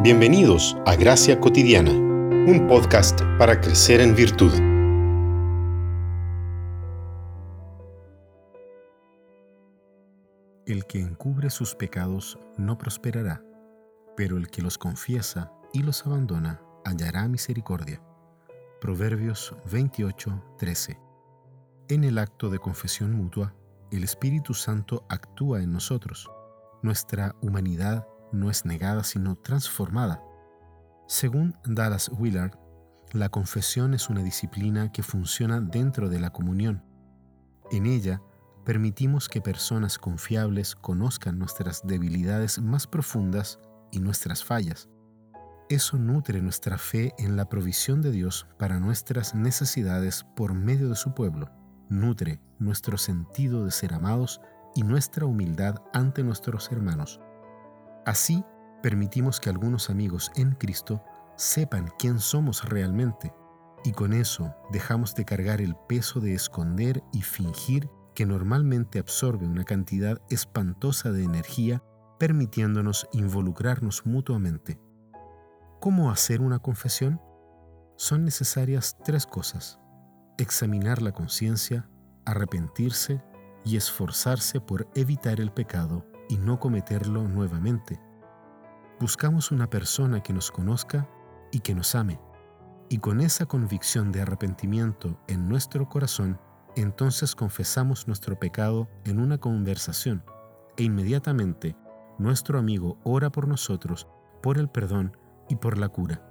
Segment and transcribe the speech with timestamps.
[0.00, 4.52] Bienvenidos a Gracia Cotidiana, un podcast para crecer en virtud.
[10.66, 13.42] El que encubre sus pecados no prosperará,
[14.16, 18.00] pero el que los confiesa y los abandona hallará misericordia.
[18.80, 20.96] Proverbios 28:13.
[21.88, 23.52] En el acto de confesión mutua,
[23.90, 26.30] el Espíritu Santo actúa en nosotros.
[26.82, 30.22] Nuestra humanidad no es negada sino transformada.
[31.06, 32.58] Según Dallas Willard,
[33.12, 36.84] la confesión es una disciplina que funciona dentro de la comunión.
[37.70, 38.20] En ella,
[38.64, 43.58] permitimos que personas confiables conozcan nuestras debilidades más profundas
[43.90, 44.90] y nuestras fallas.
[45.70, 50.96] Eso nutre nuestra fe en la provisión de Dios para nuestras necesidades por medio de
[50.96, 51.50] su pueblo.
[51.88, 54.40] Nutre nuestro sentido de ser amados
[54.74, 57.20] y nuestra humildad ante nuestros hermanos.
[58.08, 58.42] Así,
[58.82, 61.04] permitimos que algunos amigos en Cristo
[61.36, 63.34] sepan quién somos realmente
[63.84, 69.46] y con eso dejamos de cargar el peso de esconder y fingir que normalmente absorbe
[69.46, 71.82] una cantidad espantosa de energía
[72.18, 74.80] permitiéndonos involucrarnos mutuamente.
[75.78, 77.20] ¿Cómo hacer una confesión?
[77.96, 79.80] Son necesarias tres cosas.
[80.38, 81.90] Examinar la conciencia,
[82.24, 83.22] arrepentirse
[83.66, 88.00] y esforzarse por evitar el pecado y no cometerlo nuevamente.
[89.00, 91.08] Buscamos una persona que nos conozca
[91.50, 92.20] y que nos ame,
[92.88, 96.40] y con esa convicción de arrepentimiento en nuestro corazón,
[96.76, 100.24] entonces confesamos nuestro pecado en una conversación,
[100.76, 101.76] e inmediatamente
[102.18, 104.06] nuestro amigo ora por nosotros,
[104.42, 105.16] por el perdón
[105.48, 106.22] y por la cura.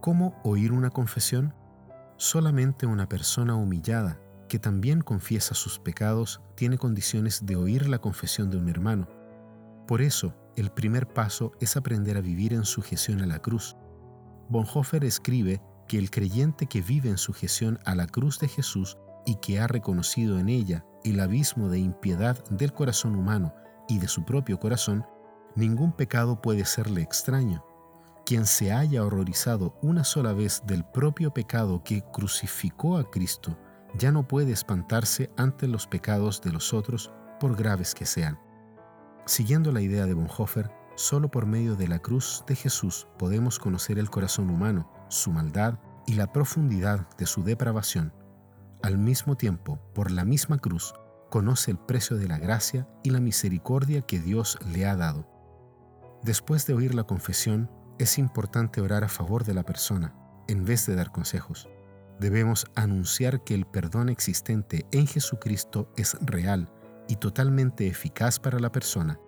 [0.00, 1.54] ¿Cómo oír una confesión?
[2.16, 8.50] Solamente una persona humillada que también confiesa sus pecados, tiene condiciones de oír la confesión
[8.50, 9.08] de un hermano.
[9.86, 13.76] Por eso, el primer paso es aprender a vivir en sujeción a la cruz.
[14.48, 19.36] Bonhoeffer escribe que el creyente que vive en sujeción a la cruz de Jesús y
[19.36, 23.54] que ha reconocido en ella el abismo de impiedad del corazón humano
[23.88, 25.06] y de su propio corazón,
[25.54, 27.64] ningún pecado puede serle extraño.
[28.26, 33.58] Quien se haya horrorizado una sola vez del propio pecado que crucificó a Cristo,
[33.94, 38.38] ya no puede espantarse ante los pecados de los otros, por graves que sean.
[39.26, 43.98] Siguiendo la idea de Bonhoeffer, solo por medio de la cruz de Jesús podemos conocer
[43.98, 48.12] el corazón humano, su maldad y la profundidad de su depravación.
[48.82, 50.94] Al mismo tiempo, por la misma cruz,
[51.30, 55.28] conoce el precio de la gracia y la misericordia que Dios le ha dado.
[56.22, 60.14] Después de oír la confesión, es importante orar a favor de la persona,
[60.48, 61.68] en vez de dar consejos
[62.18, 66.70] debemos anunciar que el perdón existente en Jesucristo es real
[67.08, 69.18] y totalmente eficaz para la persona.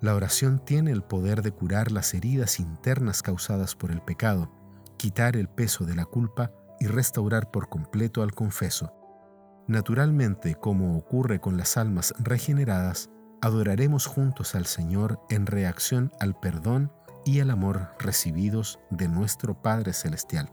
[0.00, 4.50] La oración tiene el poder de curar las heridas internas causadas por el pecado,
[4.96, 8.92] quitar el peso de la culpa y restaurar por completo al confeso.
[9.66, 16.92] Naturalmente, como ocurre con las almas regeneradas, adoraremos juntos al Señor en reacción al perdón
[17.24, 20.52] y al amor recibidos de nuestro Padre Celestial.